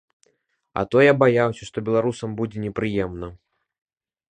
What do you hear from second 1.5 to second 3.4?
што беларусам будзе непрыемна.